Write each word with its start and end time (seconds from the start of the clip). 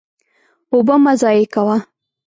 اوبه 0.71 0.95
مه 1.03 1.13
ضایع 1.21 1.45
کوه. 1.53 1.77